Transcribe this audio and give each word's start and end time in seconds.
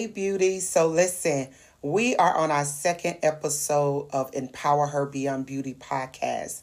Hey, 0.00 0.06
beauty. 0.06 0.60
So, 0.60 0.86
listen, 0.86 1.48
we 1.82 2.16
are 2.16 2.34
on 2.34 2.50
our 2.50 2.64
second 2.64 3.18
episode 3.22 4.08
of 4.14 4.32
Empower 4.32 4.86
Her 4.86 5.04
Beyond 5.04 5.44
Beauty 5.44 5.74
podcast. 5.74 6.62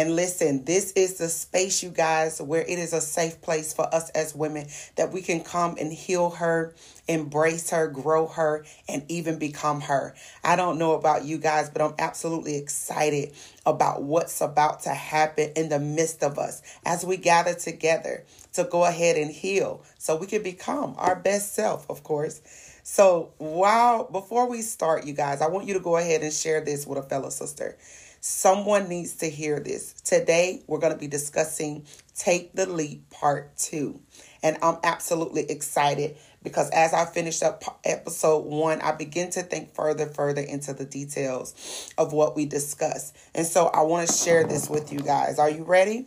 And 0.00 0.16
listen, 0.16 0.64
this 0.64 0.92
is 0.92 1.18
the 1.18 1.28
space, 1.28 1.82
you 1.82 1.90
guys, 1.90 2.40
where 2.40 2.62
it 2.62 2.78
is 2.78 2.94
a 2.94 3.02
safe 3.02 3.42
place 3.42 3.74
for 3.74 3.94
us 3.94 4.08
as 4.10 4.34
women 4.34 4.66
that 4.96 5.12
we 5.12 5.20
can 5.20 5.44
come 5.44 5.76
and 5.78 5.92
heal 5.92 6.30
her, 6.30 6.74
embrace 7.06 7.68
her, 7.68 7.86
grow 7.86 8.26
her, 8.26 8.64
and 8.88 9.04
even 9.08 9.38
become 9.38 9.82
her. 9.82 10.14
I 10.42 10.56
don't 10.56 10.78
know 10.78 10.92
about 10.92 11.26
you 11.26 11.36
guys, 11.36 11.68
but 11.68 11.82
I'm 11.82 11.92
absolutely 11.98 12.56
excited 12.56 13.34
about 13.66 14.02
what's 14.02 14.40
about 14.40 14.80
to 14.84 14.94
happen 14.94 15.50
in 15.54 15.68
the 15.68 15.78
midst 15.78 16.22
of 16.22 16.38
us 16.38 16.62
as 16.86 17.04
we 17.04 17.18
gather 17.18 17.52
together 17.52 18.24
to 18.54 18.64
go 18.64 18.86
ahead 18.86 19.18
and 19.18 19.30
heal 19.30 19.84
so 19.98 20.16
we 20.16 20.26
can 20.26 20.42
become 20.42 20.94
our 20.96 21.14
best 21.14 21.54
self, 21.54 21.84
of 21.90 22.02
course. 22.04 22.40
So, 22.84 23.34
while 23.36 24.04
before 24.04 24.48
we 24.48 24.62
start, 24.62 25.04
you 25.04 25.12
guys, 25.12 25.42
I 25.42 25.48
want 25.48 25.68
you 25.68 25.74
to 25.74 25.80
go 25.80 25.98
ahead 25.98 26.22
and 26.22 26.32
share 26.32 26.62
this 26.64 26.86
with 26.86 26.98
a 26.98 27.02
fellow 27.02 27.28
sister. 27.28 27.76
Someone 28.22 28.86
needs 28.90 29.16
to 29.16 29.30
hear 29.30 29.60
this. 29.60 29.94
Today, 29.94 30.62
we're 30.66 30.78
going 30.78 30.92
to 30.92 30.98
be 30.98 31.06
discussing 31.06 31.86
Take 32.14 32.52
the 32.54 32.66
Leap 32.66 33.08
Part 33.08 33.56
2. 33.56 33.98
And 34.42 34.58
I'm 34.60 34.76
absolutely 34.84 35.50
excited 35.50 36.18
because 36.42 36.68
as 36.68 36.92
I 36.92 37.06
finished 37.06 37.42
up 37.42 37.80
episode 37.82 38.44
one, 38.44 38.82
I 38.82 38.92
begin 38.92 39.30
to 39.30 39.42
think 39.42 39.74
further, 39.74 40.04
further 40.04 40.42
into 40.42 40.74
the 40.74 40.84
details 40.84 41.92
of 41.96 42.12
what 42.12 42.36
we 42.36 42.44
discussed. 42.44 43.16
And 43.34 43.46
so 43.46 43.68
I 43.68 43.82
want 43.82 44.06
to 44.06 44.12
share 44.14 44.44
this 44.44 44.68
with 44.68 44.92
you 44.92 44.98
guys. 44.98 45.38
Are 45.38 45.50
you 45.50 45.64
ready? 45.64 46.06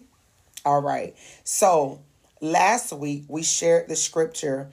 All 0.65 0.84
right. 0.84 1.15
So 1.43 1.99
last 2.41 2.93
week, 2.93 3.24
we 3.27 3.41
shared 3.41 3.90
the 3.90 3.96
scripture, 3.96 4.70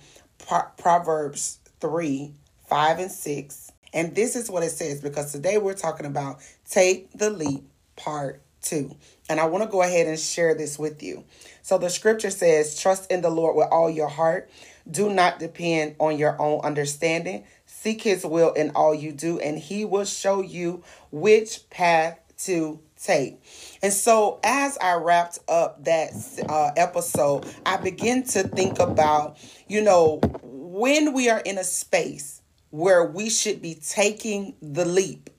Proverbs 0.77 1.59
3 1.81 2.35
5 2.69 2.99
and 2.99 3.11
6 3.11 3.73
and 3.93 4.15
this 4.15 4.37
is 4.37 4.51
what 4.51 4.63
it 4.63 4.71
says 4.71 5.01
because 5.01 5.33
today 5.33 5.59
we're 5.59 5.75
talking 5.75 6.07
about 6.07 6.41
Take 6.71 7.13
the 7.13 7.31
Leap 7.31 7.65
Part 7.97 8.43
2. 8.63 8.97
And 9.29 9.41
I 9.41 9.47
want 9.47 9.65
to 9.65 9.71
go 9.71 9.83
ahead 9.83 10.07
and 10.07 10.19
share 10.19 10.55
this 10.55 10.79
with 10.79 11.03
you. 11.03 11.25
So 11.63 11.79
the 11.79 11.91
scripture 11.91 12.31
says, 12.31 12.81
Trust 12.81 13.11
in 13.11 13.23
the 13.23 13.31
Lord 13.31 13.57
with 13.57 13.67
all 13.73 13.91
your 13.91 14.09
heart. 14.09 14.49
Do 14.89 15.13
not 15.13 15.41
depend 15.41 15.97
on 15.99 16.17
your 16.17 16.41
own 16.41 16.61
understanding. 16.61 17.45
Seek 17.67 18.03
his 18.03 18.25
will 18.25 18.53
in 18.53 18.71
all 18.77 18.95
you 18.95 19.11
do, 19.13 19.41
and 19.41 19.59
he 19.59 19.85
will 19.85 20.05
show 20.05 20.43
you 20.43 20.85
which 21.11 21.69
path 21.71 22.19
to 22.45 22.81
take. 23.03 23.43
And 23.83 23.93
so, 23.93 24.39
as 24.45 24.79
I 24.79 24.95
wrapped 24.95 25.41
up 25.49 25.85
that 25.85 26.13
uh, 26.49 26.71
episode, 26.77 27.47
I 27.67 27.79
begin 27.79 28.25
to 28.29 28.45
think 28.45 28.79
about, 28.79 29.39
you 29.69 29.83
know, 29.83 30.21
when 30.43 31.15
we 31.15 31.31
are 31.31 31.41
in 31.41 31.59
a 31.59 31.65
space 31.65 32.43
where 32.71 33.05
we 33.05 33.29
should 33.29 33.61
be 33.61 33.75
taking 33.75 34.55
the 34.63 34.85
leap. 34.85 35.31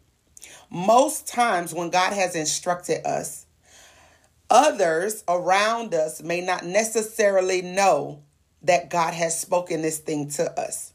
Most 0.72 1.28
times, 1.28 1.74
when 1.74 1.90
God 1.90 2.14
has 2.14 2.34
instructed 2.34 3.06
us, 3.06 3.46
others 4.50 5.24
around 5.28 5.94
us 5.94 6.24
may 6.24 6.40
not 6.40 6.66
necessarily 6.66 7.62
know 7.62 8.24
that 8.62 8.90
God 8.90 9.14
has 9.14 9.38
spoken 9.38 9.82
this 9.82 9.98
thing 10.00 10.30
to 10.32 10.50
us. 10.60 10.94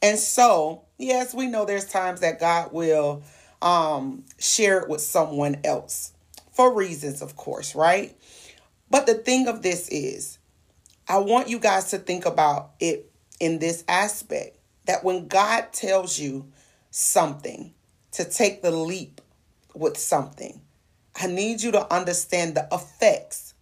And 0.00 0.18
so, 0.18 0.84
yes, 0.96 1.34
we 1.34 1.46
know 1.46 1.66
there's 1.66 1.84
times 1.84 2.20
that 2.20 2.40
God 2.40 2.72
will 2.72 3.22
um, 3.60 4.24
share 4.38 4.80
it 4.80 4.88
with 4.88 5.02
someone 5.02 5.60
else 5.64 6.12
for 6.52 6.72
reasons, 6.72 7.20
of 7.20 7.36
course, 7.36 7.74
right? 7.74 8.16
But 8.90 9.06
the 9.06 9.14
thing 9.14 9.48
of 9.48 9.60
this 9.60 9.88
is, 9.88 10.38
I 11.08 11.18
want 11.18 11.48
you 11.48 11.58
guys 11.58 11.90
to 11.90 11.98
think 11.98 12.24
about 12.24 12.70
it 12.80 13.10
in 13.38 13.58
this 13.58 13.84
aspect 13.86 14.56
that 14.86 15.04
when 15.04 15.28
God 15.28 15.72
tells 15.72 16.18
you 16.18 16.50
something, 16.90 17.74
to 18.14 18.24
take 18.24 18.62
the 18.62 18.70
leap 18.70 19.20
with 19.74 19.96
something, 19.96 20.60
I 21.20 21.26
need 21.26 21.62
you 21.62 21.72
to 21.72 21.92
understand 21.92 22.54
the 22.54 22.66
effects 22.72 23.54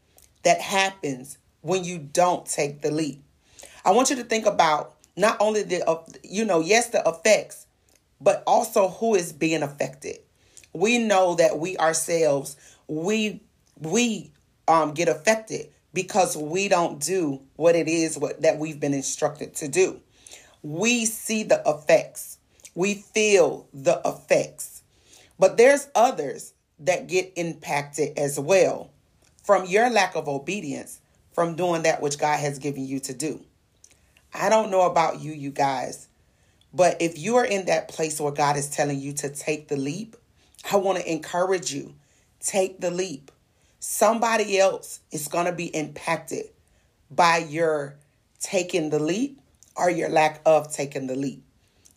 that 0.43 0.61
happens 0.61 1.39
when 1.61 1.85
you 1.85 1.99
don't 1.99 2.47
take 2.47 2.81
the 2.83 2.91
leap. 2.91 3.23
I 3.85 3.93
want 3.93 4.11
you 4.11 4.17
to 4.17 4.25
think 4.25 4.47
about 4.47 4.95
not 5.17 5.37
only 5.41 5.63
the 5.63 5.87
uh, 5.89 6.03
you 6.23 6.45
know, 6.45 6.61
yes, 6.61 6.89
the 6.89 7.03
effects, 7.07 7.67
but 8.21 8.43
also 8.47 8.89
who 8.89 9.15
is 9.15 9.33
being 9.33 9.63
affected. 9.63 10.19
We 10.73 10.99
know 10.99 11.35
that 11.35 11.59
we 11.59 11.77
ourselves 11.77 12.57
we 12.89 13.43
we 13.79 14.31
um 14.69 14.93
get 14.93 15.09
affected 15.09 15.69
because 15.93 16.37
we 16.37 16.69
don't 16.69 17.01
do 17.01 17.43
what 17.57 17.75
it 17.75 17.89
is 17.89 18.17
what 18.17 18.41
that 18.43 18.59
we've 18.59 18.81
been 18.81 18.95
instructed 18.95 19.55
to 19.57 19.69
do 19.69 20.01
we 20.63 21.05
see 21.07 21.43
the 21.43 21.61
effects, 21.67 22.39
we 22.75 22.95
feel 22.95 23.69
the 23.73 24.01
effects. 24.05 24.83
But 25.39 25.57
there's 25.57 25.89
others 25.95 26.55
that 26.81 27.09
get 27.09 27.33
impacted 27.37 28.19
as 28.19 28.39
well 28.39 28.91
from 29.43 29.67
your 29.67 29.91
lack 29.91 30.15
of 30.15 30.29
obedience 30.29 31.01
from 31.33 31.57
doing 31.57 31.83
that 31.83 32.03
which 32.03 32.19
God 32.19 32.39
has 32.41 32.59
given 32.59 32.87
you 32.87 33.01
to 33.01 33.15
do. 33.15 33.41
I 34.35 34.49
don't 34.49 34.71
know 34.71 34.83
about 34.83 35.21
you, 35.21 35.33
you 35.33 35.51
guys, 35.51 36.09
but 36.73 37.01
if 37.01 37.19
you 37.19 37.37
are 37.37 37.45
in 37.45 37.67
that 37.67 37.89
place 37.89 38.21
where 38.21 38.33
God 38.33 38.57
is 38.57 38.71
telling 38.71 38.99
you 38.99 39.13
to 39.15 39.29
take 39.29 39.69
the 39.69 39.77
leap, 39.77 40.17
I 40.71 40.77
want 40.77 40.99
to 40.99 41.11
encourage 41.11 41.73
you 41.73 41.95
take 42.41 42.81
the 42.81 42.91
leap. 42.91 43.31
Somebody 43.79 44.59
else 44.59 45.01
is 45.11 45.29
going 45.29 45.47
to 45.47 45.53
be 45.53 45.67
impacted 45.67 46.47
by 47.11 47.39
your 47.39 47.97
taking 48.41 48.91
the 48.91 48.99
leap 48.99 49.41
or 49.77 49.91
your 49.91 50.09
lack 50.09 50.41
of 50.47 50.73
taking 50.73 51.07
the 51.07 51.17
leap. 51.17 51.45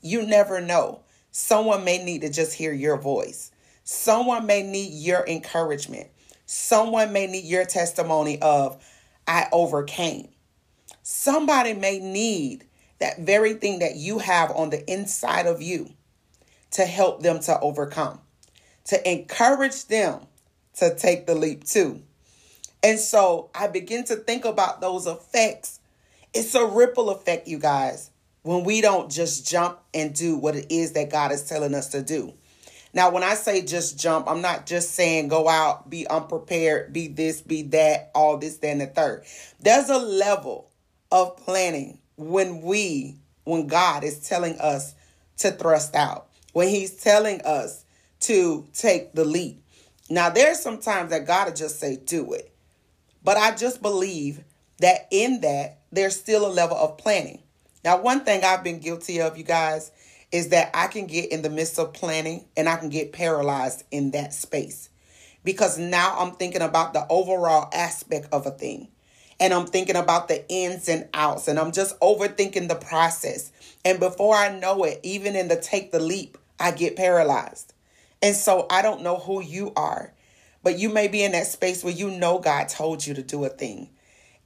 You 0.06 0.22
never 0.22 0.62
know. 0.62 1.02
Someone 1.32 1.84
may 1.84 2.04
need 2.04 2.22
to 2.22 2.30
just 2.30 2.54
hear 2.54 2.72
your 2.72 2.96
voice. 2.96 3.52
Someone 3.84 4.46
may 4.46 4.62
need 4.62 4.94
your 4.94 5.26
encouragement. 5.28 6.10
Someone 6.46 7.12
may 7.12 7.26
need 7.26 7.46
your 7.46 7.66
testimony 7.66 8.40
of, 8.40 8.84
I 9.28 9.48
overcame. 9.52 10.30
Somebody 11.02 11.74
may 11.74 11.98
need 11.98 12.66
that 13.00 13.22
very 13.22 13.56
thing 13.56 13.80
that 13.80 13.96
you 13.96 14.20
have 14.20 14.52
on 14.52 14.70
the 14.70 14.88
inside 14.90 15.48
of 15.48 15.62
you 15.62 15.90
to 16.72 16.86
help 16.86 17.24
them 17.24 17.40
to 17.40 17.60
overcome, 17.60 18.20
to 18.86 19.12
encourage 19.12 19.88
them 19.88 20.28
to 20.76 20.96
take 20.96 21.26
the 21.26 21.34
leap 21.34 21.64
too. 21.64 22.04
And 22.84 23.00
so 23.00 23.50
I 23.56 23.68
begin 23.68 24.04
to 24.06 24.16
think 24.16 24.46
about 24.46 24.82
those 24.82 25.08
effects 25.08 25.80
it's 26.36 26.54
a 26.54 26.66
ripple 26.66 27.10
effect, 27.12 27.48
you 27.48 27.58
guys, 27.58 28.12
when 28.46 28.64
we 28.64 28.80
don't 28.80 29.10
just 29.10 29.48
jump 29.48 29.80
and 29.92 30.14
do 30.14 30.38
what 30.38 30.56
it 30.56 30.68
is 30.70 30.92
that 30.92 31.10
God 31.10 31.32
is 31.32 31.42
telling 31.50 31.74
us 31.74 31.88
to 31.90 32.04
do. 32.04 32.32
Now, 32.94 33.10
when 33.10 33.24
I 33.24 33.34
say 33.34 33.64
just 33.64 34.00
jump, 34.00 34.30
I'm 34.30 34.42
not 34.42 34.68
just 34.68 34.92
saying 34.92 35.30
go 35.30 35.50
out, 35.50 35.90
be 35.90 36.08
unprepared, 36.08 36.94
be 36.94 37.08
this, 37.08 37.42
be 37.42 37.64
that, 37.64 38.12
all 38.14 38.38
this, 38.38 38.58
then 38.58 38.78
the 38.78 38.86
third. 38.86 39.24
There's 39.60 39.90
a 39.90 39.98
level 39.98 40.70
of 41.12 41.38
planning 41.38 41.98
when 42.18 42.62
we, 42.62 43.18
when 43.46 43.66
God 43.66 44.04
is 44.04 44.20
telling 44.20 44.60
us 44.60 44.94
to 45.38 45.50
thrust 45.50 45.96
out, 45.96 46.28
when 46.54 46.70
He's 46.70 46.96
telling 46.96 47.42
us 47.42 47.84
to 48.22 48.68
take 48.76 49.14
the 49.14 49.26
leap. 49.26 49.64
Now, 50.08 50.30
there's 50.30 50.60
some 50.60 50.78
times 50.78 51.10
that 51.10 51.26
God 51.26 51.48
will 51.48 51.56
just 51.56 51.80
say, 51.80 51.96
do 51.96 52.34
it. 52.34 52.54
But 53.24 53.38
I 53.38 53.56
just 53.56 53.82
believe 53.82 54.44
that 54.82 55.08
in 55.10 55.42
that 55.42 55.80
there's 55.92 56.16
still 56.16 56.46
a 56.46 56.54
level 56.54 56.78
of 56.78 57.00
planning. 57.00 57.42
Now, 57.86 58.02
one 58.02 58.26
thing 58.26 58.44
I've 58.44 58.64
been 58.64 58.80
guilty 58.80 59.22
of, 59.22 59.38
you 59.38 59.44
guys, 59.44 59.92
is 60.32 60.50
that 60.50 60.72
I 60.74 60.88
can 60.88 61.06
get 61.06 61.32
in 61.32 61.44
the 61.44 61.52
midst 61.52 61.78
of 61.78 61.94
planning 61.94 62.46
and 62.58 62.68
I 62.68 62.78
can 62.78 62.90
get 62.90 63.14
paralyzed 63.14 63.84
in 63.92 64.10
that 64.12 64.34
space 64.34 64.90
because 65.44 65.78
now 65.78 66.18
I'm 66.18 66.32
thinking 66.32 66.64
about 66.64 66.94
the 66.94 67.06
overall 67.08 67.70
aspect 67.72 68.28
of 68.32 68.48
a 68.48 68.52
thing 68.52 68.88
and 69.40 69.54
I'm 69.54 69.68
thinking 69.68 69.96
about 69.96 70.28
the 70.28 70.44
ins 70.50 70.90
and 70.90 71.08
outs 71.14 71.48
and 71.48 71.60
I'm 71.60 71.72
just 71.72 71.98
overthinking 72.00 72.68
the 72.68 72.76
process. 72.76 73.52
And 73.86 74.00
before 74.00 74.34
I 74.34 74.58
know 74.58 74.84
it, 74.84 75.00
even 75.04 75.36
in 75.36 75.48
the 75.48 75.56
take 75.56 75.92
the 75.92 76.00
leap, 76.00 76.40
I 76.60 76.72
get 76.72 76.96
paralyzed. 76.96 77.72
And 78.20 78.36
so 78.36 78.66
I 78.72 78.82
don't 78.82 79.04
know 79.04 79.18
who 79.18 79.44
you 79.44 79.74
are, 79.76 80.12
but 80.64 80.80
you 80.80 80.90
may 80.90 81.08
be 81.08 81.24
in 81.24 81.34
that 81.34 81.46
space 81.46 81.84
where 81.84 81.94
you 81.94 82.10
know 82.10 82.40
God 82.40 82.68
told 82.68 83.06
you 83.06 83.14
to 83.14 83.22
do 83.22 83.46
a 83.46 83.50
thing. 83.50 83.92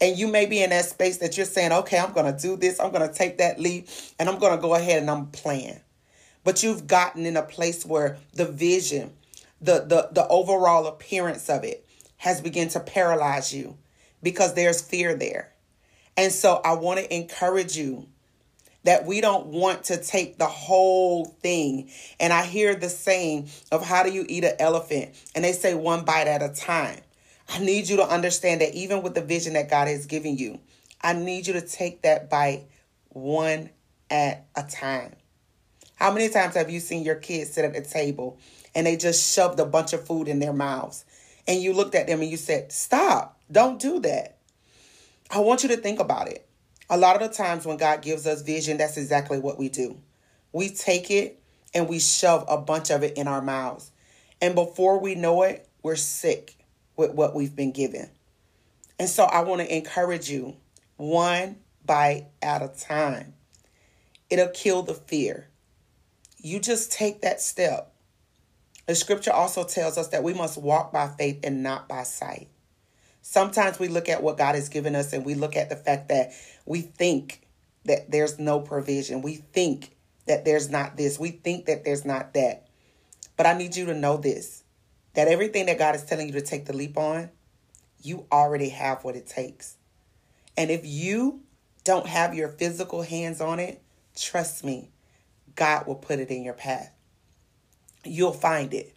And 0.02 0.18
you 0.18 0.28
may 0.28 0.46
be 0.46 0.64
in 0.64 0.70
that 0.70 0.86
space 0.86 1.18
that 1.18 1.36
you're 1.36 1.46
saying, 1.46 1.72
okay, 1.72 2.00
I'm 2.00 2.14
going 2.14 2.34
to 2.34 2.42
do 2.42 2.56
this. 2.56 2.80
I'm 2.80 2.92
going 2.92 3.08
to 3.08 3.14
take 3.14 3.38
that 3.40 3.60
leap 3.60 3.88
and 4.18 4.30
I'm 4.30 4.40
going 4.40 4.56
to 4.56 4.62
go 4.62 4.76
ahead 4.76 5.02
and 5.02 5.12
I'm 5.12 5.28
playing. 5.28 5.80
But 6.44 6.64
you've 6.64 6.88
gotten 6.88 7.26
in 7.26 7.36
a 7.36 7.44
place 7.44 7.86
where 7.86 8.18
the 8.34 8.46
vision, 8.46 9.12
the, 9.60 9.82
the, 9.82 10.10
the 10.12 10.28
overall 10.28 10.88
appearance 10.88 11.50
of 11.50 11.64
it 11.64 11.86
has 12.18 12.40
begun 12.40 12.70
to 12.70 12.80
paralyze 12.80 13.54
you 13.54 13.78
because 14.24 14.54
there's 14.54 14.82
fear 14.82 15.16
there. 15.16 15.52
And 16.16 16.32
so 16.32 16.62
I 16.64 16.74
want 16.74 17.00
to 17.00 17.14
encourage 17.14 17.78
you 17.78 18.08
that 18.84 19.06
we 19.06 19.22
don't 19.22 19.48
want 19.48 19.86
to 19.86 20.02
take 20.02 20.38
the 20.38 20.48
whole 20.48 21.26
thing. 21.26 21.90
And 22.20 22.32
I 22.32 22.46
hear 22.46 22.76
the 22.76 22.90
saying 22.90 23.50
of 23.72 23.86
how 23.86 24.04
do 24.04 24.12
you 24.12 24.26
eat 24.28 24.44
an 24.44 24.56
elephant? 24.60 25.16
And 25.36 25.44
they 25.44 25.52
say 25.52 25.74
one 25.74 26.06
bite 26.06 26.28
at 26.28 26.42
a 26.42 26.50
time. 26.50 27.00
I 27.52 27.60
need 27.60 27.90
you 27.90 27.98
to 27.98 28.08
understand 28.08 28.62
that 28.62 28.76
even 28.76 29.02
with 29.02 29.16
the 29.16 29.22
vision 29.22 29.54
that 29.54 29.70
God 29.70 29.88
has 29.88 30.06
given 30.06 30.38
you, 30.38 30.60
I 31.02 31.14
need 31.14 31.48
you 31.48 31.54
to 31.54 31.62
take 31.62 32.04
that 32.04 32.30
bite 32.30 32.66
one 33.10 33.72
at 34.12 34.46
a 34.56 34.64
time. 34.64 35.16
How 35.96 36.14
many 36.14 36.30
times 36.30 36.56
have 36.56 36.70
you 36.70 36.80
seen 36.80 37.04
your 37.04 37.16
kids 37.16 37.52
sit 37.52 37.66
at 37.66 37.74
the 37.74 37.82
table 37.82 38.38
and 38.76 38.86
they 38.86 38.96
just 38.96 39.34
shoved 39.34 39.60
a 39.60 39.66
bunch 39.66 39.94
of 39.94 40.06
food 40.06 40.28
in 40.28 40.40
their 40.40 40.54
mouths? 40.54 41.06
And 41.48 41.62
you 41.62 41.74
looked 41.74 41.96
at 41.96 42.06
them 42.06 42.22
and 42.22 42.30
you 42.30 42.38
said, 42.38 42.72
Stop, 42.72 43.42
don't 43.52 43.82
do 43.82 44.00
that. 44.02 44.38
I 45.32 45.40
want 45.40 45.64
you 45.64 45.70
to 45.70 45.78
think 45.78 46.00
about 46.00 46.28
it. 46.28 46.48
A 46.90 46.98
lot 46.98 47.20
of 47.20 47.28
the 47.28 47.36
times 47.36 47.66
when 47.66 47.78
God 47.78 48.04
gives 48.04 48.28
us 48.28 48.44
vision, 48.44 48.78
that's 48.78 48.98
exactly 48.98 49.40
what 49.40 49.58
we 49.58 49.70
do. 49.70 49.98
We 50.54 50.70
take 50.70 51.10
it 51.10 51.42
and 51.74 51.90
we 51.90 52.00
shove 52.00 52.46
a 52.48 52.58
bunch 52.58 52.92
of 52.92 53.04
it 53.04 53.18
in 53.18 53.28
our 53.28 53.42
mouths. 53.42 53.92
And 54.40 54.54
before 54.56 55.00
we 55.00 55.16
know 55.16 55.44
it, 55.44 55.68
we're 55.82 55.96
sick 55.96 56.59
with 57.00 57.14
what 57.14 57.34
we've 57.34 57.56
been 57.56 57.72
given. 57.72 58.10
And 59.00 59.08
so 59.08 59.24
I 59.24 59.42
want 59.42 59.62
to 59.62 59.76
encourage 59.76 60.30
you 60.30 60.58
one 60.98 61.56
bite 61.86 62.28
at 62.42 62.62
a 62.62 62.68
time. 62.68 63.34
It'll 64.30 64.50
kill 64.50 64.84
the 64.84 64.94
fear. 64.94 65.48
You 66.38 66.60
just 66.60 66.92
take 66.92 67.22
that 67.22 67.40
step. 67.40 67.94
The 68.86 68.96
scripture 68.96 69.32
also 69.32 69.64
tells 69.64 69.98
us 69.98 70.10
that 70.10 70.24
we 70.24 70.34
must 70.34 70.58
walk 70.62 70.92
by 70.92 71.08
faith 71.08 71.40
and 71.44 71.64
not 71.64 71.88
by 71.88 72.04
sight. 72.04 72.50
Sometimes 73.22 73.80
we 73.80 73.88
look 73.88 74.10
at 74.10 74.22
what 74.22 74.38
God 74.38 74.56
has 74.56 74.68
given 74.68 74.94
us 74.94 75.14
and 75.14 75.26
we 75.26 75.36
look 75.36 75.56
at 75.56 75.70
the 75.70 75.76
fact 75.78 76.10
that 76.10 76.32
we 76.66 76.82
think 76.82 77.42
that 77.86 78.12
there's 78.12 78.40
no 78.40 78.60
provision. 78.60 79.22
We 79.22 79.36
think 79.36 79.96
that 80.26 80.44
there's 80.44 80.70
not 80.70 80.98
this. 80.98 81.18
We 81.18 81.32
think 81.32 81.66
that 81.68 81.86
there's 81.86 82.04
not 82.04 82.34
that. 82.34 82.68
But 83.38 83.46
I 83.46 83.54
need 83.54 83.78
you 83.78 83.86
to 83.86 83.94
know 83.94 84.18
this 84.18 84.64
that 85.20 85.28
everything 85.28 85.66
that 85.66 85.78
God 85.78 85.96
is 85.96 86.06
telling 86.06 86.28
you 86.28 86.34
to 86.36 86.42
take 86.42 86.66
the 86.66 86.72
leap 86.72 86.98
on, 86.98 87.30
you 88.02 88.26
already 88.32 88.70
have 88.70 89.04
what 89.04 89.18
it 89.18 89.28
takes. 89.28 89.76
And 90.56 90.72
if 90.72 90.86
you 90.86 91.42
don't 91.84 92.08
have 92.08 92.34
your 92.34 92.48
physical 92.48 93.02
hands 93.02 93.42
on 93.42 93.60
it, 93.60 93.82
trust 94.16 94.64
me, 94.64 94.92
God 95.58 95.88
will 95.88 95.96
put 95.96 96.20
it 96.20 96.30
in 96.30 96.42
your 96.42 96.54
path. 96.54 96.94
You'll 98.06 98.32
find 98.32 98.74
it. 98.74 98.96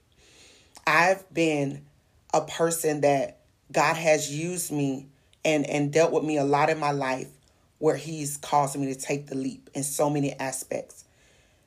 I've 0.87 1.29
been 1.35 1.87
a 2.33 2.43
person 2.43 3.01
that 3.01 3.41
God 3.73 3.97
has 3.97 4.33
used 4.33 4.71
me 4.71 5.09
and, 5.45 5.69
and 5.69 5.93
dealt 5.93 6.13
with 6.13 6.23
me 6.23 6.37
a 6.37 6.45
lot 6.45 6.71
in 6.71 6.79
my 6.79 6.93
life 6.93 7.31
where 7.79 7.97
He's 7.97 8.37
caused 8.37 8.79
me 8.79 8.95
to 8.95 9.01
take 9.01 9.27
the 9.27 9.35
leap 9.35 9.71
in 9.75 9.83
so 9.83 10.09
many 10.09 10.35
aspects. 10.35 11.05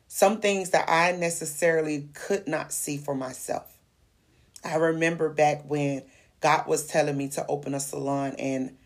Some 0.07 0.39
things 0.39 0.69
that 0.69 0.89
I 0.89 1.11
necessarily 1.11 2.07
could 2.13 2.47
not 2.47 2.71
see 2.71 2.95
for 2.95 3.15
myself. 3.15 3.74
I 4.65 4.75
remember 4.75 5.29
back 5.29 5.63
when 5.67 6.03
God 6.41 6.67
was 6.67 6.87
telling 6.87 7.15
me 7.15 7.29
to 7.29 7.45
open 7.47 7.75
a 7.75 7.79
salon 7.79 8.35
and 8.39 8.77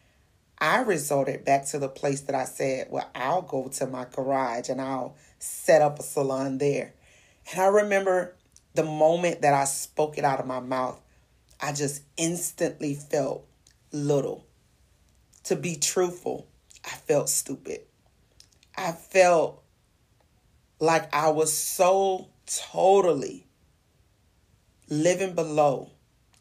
I 0.60 0.82
resorted 0.82 1.46
back 1.46 1.66
to 1.68 1.80
the 1.80 1.88
place 1.88 2.22
that 2.22 2.36
I 2.36 2.44
said, 2.44 2.88
well, 2.90 3.10
I'll 3.16 3.42
go 3.42 3.70
to 3.70 3.88
my 3.88 4.06
garage 4.12 4.68
and 4.68 4.82
I'll 4.82 5.16
set 5.40 5.82
up 5.82 6.00
a 6.00 6.04
salon 6.04 6.58
there. 6.58 6.94
And 7.52 7.62
I 7.62 7.68
remember 7.68 8.36
the 8.74 8.84
moment 8.84 9.42
that 9.42 9.54
I 9.54 9.64
spoke 9.64 10.18
it 10.18 10.26
out 10.26 10.42
of 10.42 10.46
my 10.46 10.60
mouth, 10.60 11.00
I 11.62 11.72
just 11.72 12.04
instantly 12.18 12.94
felt 12.94 13.48
little. 13.94 14.46
To 15.46 15.56
be 15.56 15.78
truthful, 15.78 16.48
I 16.86 16.90
felt 16.90 17.30
stupid. 17.30 17.82
I 18.78 18.92
felt 18.92 19.64
like 20.80 21.14
I 21.14 21.30
was 21.30 21.54
so 21.54 22.28
totally 22.46 23.49
living 24.90 25.36
below 25.36 25.92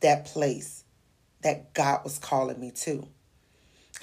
that 0.00 0.24
place 0.24 0.84
that 1.42 1.74
God 1.74 2.02
was 2.04 2.18
calling 2.18 2.58
me 2.58 2.70
to. 2.72 3.06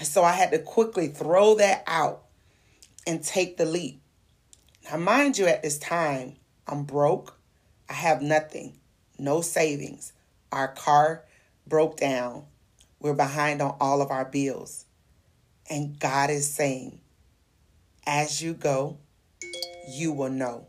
So 0.01 0.23
I 0.23 0.33
had 0.33 0.51
to 0.51 0.59
quickly 0.59 1.07
throw 1.07 1.55
that 1.55 1.83
out 1.87 2.23
and 3.07 3.23
take 3.23 3.57
the 3.57 3.65
leap. 3.65 4.01
Now, 4.89 4.97
mind 4.97 5.37
you, 5.37 5.47
at 5.47 5.63
this 5.63 5.79
time, 5.79 6.35
I'm 6.67 6.83
broke. 6.83 7.37
I 7.89 7.93
have 7.93 8.21
nothing, 8.21 8.73
no 9.17 9.41
savings. 9.41 10.13
Our 10.51 10.67
car 10.67 11.23
broke 11.67 11.97
down. 11.97 12.45
We're 12.99 13.13
behind 13.13 13.61
on 13.61 13.75
all 13.79 14.01
of 14.01 14.11
our 14.11 14.25
bills. 14.25 14.85
And 15.69 15.99
God 15.99 16.29
is 16.29 16.51
saying, 16.51 16.99
as 18.05 18.41
you 18.41 18.53
go, 18.53 18.97
you 19.87 20.11
will 20.11 20.29
know. 20.29 20.67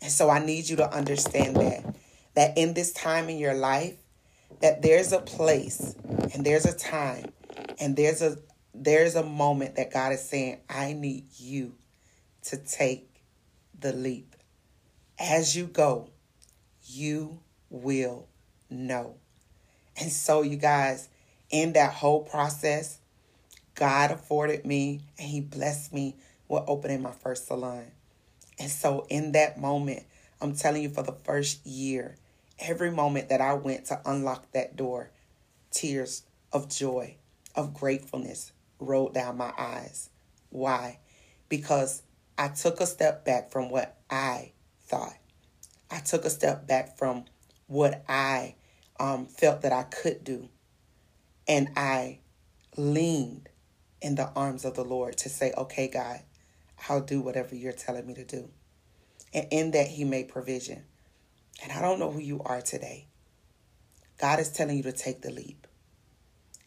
And 0.00 0.10
so 0.10 0.30
I 0.30 0.38
need 0.38 0.68
you 0.68 0.76
to 0.76 0.90
understand 0.90 1.56
that 1.56 1.94
that 2.38 2.56
in 2.56 2.72
this 2.72 2.92
time 2.92 3.28
in 3.28 3.36
your 3.36 3.52
life 3.52 3.96
that 4.60 4.80
there's 4.80 5.12
a 5.12 5.18
place 5.18 5.96
and 6.32 6.46
there's 6.46 6.66
a 6.66 6.72
time 6.72 7.32
and 7.80 7.96
there's 7.96 8.22
a 8.22 8.36
there's 8.72 9.16
a 9.16 9.24
moment 9.24 9.74
that 9.74 9.92
God 9.92 10.12
is 10.12 10.22
saying, 10.22 10.60
I 10.70 10.92
need 10.92 11.24
you 11.36 11.74
to 12.44 12.56
take 12.56 13.24
the 13.76 13.92
leap. 13.92 14.36
As 15.18 15.56
you 15.56 15.66
go, 15.66 16.10
you 16.84 17.40
will 17.70 18.28
know. 18.70 19.16
And 19.96 20.12
so, 20.12 20.42
you 20.42 20.58
guys, 20.58 21.08
in 21.50 21.72
that 21.72 21.92
whole 21.92 22.22
process, 22.22 23.00
God 23.74 24.12
afforded 24.12 24.64
me 24.64 25.00
and 25.18 25.28
He 25.28 25.40
blessed 25.40 25.92
me 25.92 26.14
with 26.46 26.62
opening 26.68 27.02
my 27.02 27.10
first 27.10 27.48
salon. 27.48 27.90
And 28.60 28.70
so, 28.70 29.08
in 29.10 29.32
that 29.32 29.58
moment, 29.58 30.04
I'm 30.40 30.54
telling 30.54 30.84
you, 30.84 30.90
for 30.90 31.02
the 31.02 31.16
first 31.24 31.66
year, 31.66 32.14
every 32.58 32.90
moment 32.90 33.28
that 33.28 33.40
I 33.40 33.54
went 33.54 33.86
to 33.86 34.00
unlock 34.04 34.52
that 34.52 34.76
door, 34.76 35.10
tears 35.70 36.22
of 36.52 36.68
joy, 36.68 37.16
of 37.54 37.74
gratefulness 37.74 38.52
rolled 38.78 39.14
down 39.14 39.36
my 39.36 39.52
eyes. 39.58 40.10
Why? 40.50 40.98
Because 41.48 42.02
I 42.36 42.48
took 42.48 42.80
a 42.80 42.86
step 42.86 43.24
back 43.24 43.50
from 43.50 43.70
what 43.70 43.96
I 44.10 44.52
thought. 44.82 45.16
I 45.90 46.00
took 46.00 46.24
a 46.24 46.30
step 46.30 46.66
back 46.66 46.98
from 46.98 47.24
what 47.66 48.04
I 48.08 48.54
um, 49.00 49.26
felt 49.26 49.62
that 49.62 49.72
I 49.72 49.84
could 49.84 50.24
do. 50.24 50.48
And 51.46 51.70
I 51.76 52.20
leaned 52.76 53.48
in 54.00 54.14
the 54.14 54.28
arms 54.36 54.64
of 54.64 54.74
the 54.74 54.84
Lord 54.84 55.16
to 55.18 55.28
say, 55.28 55.52
okay, 55.56 55.88
God, 55.88 56.20
I'll 56.88 57.00
do 57.00 57.20
whatever 57.20 57.54
you're 57.54 57.72
telling 57.72 58.06
me 58.06 58.14
to 58.14 58.24
do. 58.24 58.50
And 59.34 59.46
in 59.50 59.70
that, 59.72 59.88
He 59.88 60.04
made 60.04 60.28
provision. 60.28 60.84
And 61.62 61.72
I 61.72 61.80
don't 61.80 61.98
know 61.98 62.10
who 62.10 62.20
you 62.20 62.40
are 62.44 62.60
today. 62.60 63.06
God 64.18 64.40
is 64.40 64.50
telling 64.50 64.76
you 64.76 64.82
to 64.84 64.92
take 64.92 65.22
the 65.22 65.30
leap. 65.30 65.66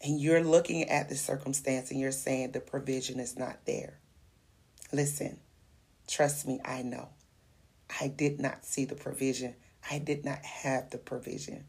And 0.04 0.20
you're 0.20 0.42
looking 0.42 0.88
at 0.88 1.08
the 1.08 1.16
circumstance 1.16 1.90
and 1.90 2.00
you're 2.00 2.12
saying 2.12 2.52
the 2.52 2.60
provision 2.60 3.20
is 3.20 3.38
not 3.38 3.64
there. 3.66 3.98
Listen, 4.92 5.38
trust 6.08 6.46
me, 6.46 6.60
I 6.64 6.82
know. 6.82 7.08
I 8.00 8.08
did 8.08 8.40
not 8.40 8.64
see 8.64 8.84
the 8.84 8.94
provision. 8.94 9.54
I 9.90 9.98
did 9.98 10.24
not 10.24 10.44
have 10.44 10.90
the 10.90 10.98
provision. 10.98 11.64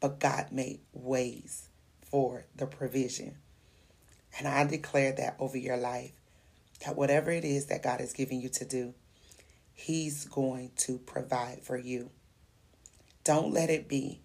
But 0.00 0.20
God 0.20 0.52
made 0.52 0.80
ways 0.92 1.68
for 2.10 2.46
the 2.56 2.66
provision. 2.66 3.36
And 4.38 4.46
I 4.46 4.64
declare 4.64 5.12
that 5.12 5.36
over 5.38 5.58
your 5.58 5.76
life 5.76 6.12
that 6.84 6.96
whatever 6.96 7.30
it 7.30 7.44
is 7.44 7.66
that 7.66 7.82
God 7.82 8.00
is 8.00 8.12
giving 8.12 8.40
you 8.40 8.48
to 8.50 8.64
do, 8.64 8.94
He's 9.74 10.24
going 10.24 10.70
to 10.78 10.98
provide 10.98 11.60
for 11.62 11.76
you. 11.76 12.10
Don't 13.28 13.52
let 13.52 13.68
it 13.68 13.90
be 13.90 14.22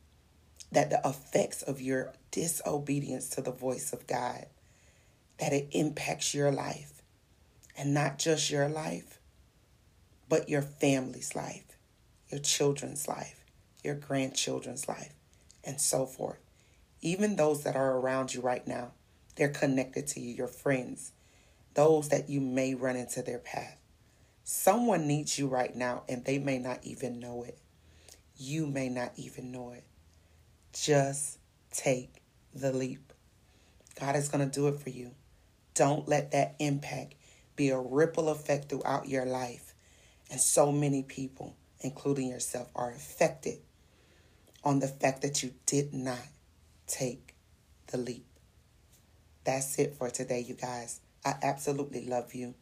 that 0.71 0.89
the 0.89 1.01
effects 1.03 1.61
of 1.61 1.81
your 1.81 2.13
disobedience 2.31 3.27
to 3.31 3.41
the 3.41 3.51
voice 3.51 3.91
of 3.91 4.07
God 4.07 4.45
that 5.39 5.51
it 5.51 5.67
impacts 5.71 6.33
your 6.33 6.53
life 6.53 7.01
and 7.77 7.93
not 7.93 8.17
just 8.17 8.49
your 8.49 8.69
life 8.69 9.19
but 10.29 10.47
your 10.47 10.61
family's 10.61 11.35
life, 11.35 11.77
your 12.29 12.39
children's 12.39 13.05
life, 13.09 13.43
your 13.83 13.95
grandchildren's 13.95 14.87
life 14.87 15.11
and 15.65 15.81
so 15.81 16.05
forth. 16.05 16.39
Even 17.01 17.35
those 17.35 17.63
that 17.63 17.75
are 17.75 17.97
around 17.97 18.33
you 18.33 18.39
right 18.39 18.65
now, 18.65 18.91
they're 19.35 19.49
connected 19.49 20.07
to 20.07 20.21
you, 20.21 20.33
your 20.33 20.47
friends, 20.47 21.11
those 21.73 22.07
that 22.07 22.29
you 22.29 22.39
may 22.39 22.73
run 22.73 22.95
into 22.95 23.21
their 23.21 23.39
path. 23.39 23.75
Someone 24.45 25.07
needs 25.07 25.37
you 25.37 25.47
right 25.47 25.75
now 25.75 26.03
and 26.07 26.23
they 26.23 26.39
may 26.39 26.57
not 26.57 26.79
even 26.83 27.19
know 27.19 27.43
it. 27.43 27.57
You 28.35 28.65
may 28.65 28.89
not 28.89 29.13
even 29.15 29.51
know 29.51 29.71
it. 29.71 29.83
Just 30.73 31.37
take 31.71 32.21
the 32.53 32.71
leap. 32.71 33.13
God 33.99 34.15
is 34.15 34.29
going 34.29 34.47
to 34.47 34.53
do 34.53 34.67
it 34.67 34.79
for 34.79 34.89
you. 34.89 35.11
Don't 35.75 36.07
let 36.07 36.31
that 36.31 36.55
impact 36.59 37.15
be 37.55 37.69
a 37.69 37.79
ripple 37.79 38.29
effect 38.29 38.69
throughout 38.69 39.07
your 39.07 39.25
life. 39.25 39.73
And 40.31 40.39
so 40.39 40.71
many 40.71 41.03
people, 41.03 41.55
including 41.81 42.27
yourself, 42.27 42.69
are 42.75 42.91
affected 42.91 43.59
on 44.63 44.79
the 44.79 44.87
fact 44.87 45.21
that 45.21 45.43
you 45.43 45.53
did 45.65 45.93
not 45.93 46.25
take 46.87 47.35
the 47.87 47.97
leap. 47.97 48.25
That's 49.43 49.77
it 49.77 49.95
for 49.95 50.09
today, 50.09 50.39
you 50.39 50.55
guys. 50.55 51.01
I 51.25 51.35
absolutely 51.41 52.05
love 52.07 52.33
you. 52.33 52.55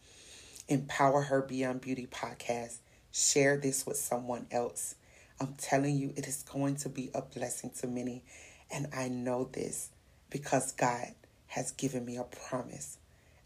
Empower 0.68 1.24
Her 1.24 1.42
Beyond 1.42 1.82
Beauty 1.82 2.08
podcast. 2.08 2.78
Share 3.12 3.58
this 3.58 3.86
with 3.86 3.98
someone 3.98 4.48
else. 4.52 4.96
I'm 5.42 5.56
telling 5.56 5.98
you, 5.98 6.14
it 6.16 6.28
is 6.28 6.44
going 6.44 6.76
to 6.78 6.90
be 6.90 7.10
a 7.16 7.24
blessing 7.24 7.72
to 7.80 7.88
many. 7.88 8.24
And 8.70 8.88
I 8.96 9.08
know 9.08 9.50
this 9.52 9.90
because 10.30 10.72
God 10.72 11.16
has 11.48 11.72
given 11.72 12.06
me 12.06 12.18
a 12.18 12.24
promise. 12.24 13.00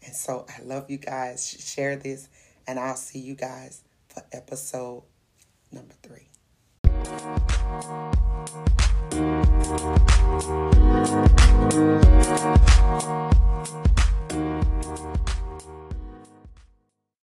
And 0.04 0.14
so 0.14 0.44
I 0.46 0.62
love 0.62 0.90
you 0.90 0.98
guys. 0.98 1.48
Share 1.48 1.96
this, 1.96 2.28
and 2.66 2.78
I'll 2.78 2.96
see 2.96 3.20
you 3.20 3.34
guys 3.34 3.80
for 4.08 4.22
episode 4.30 5.04
number 5.72 5.94
three. 6.02 6.28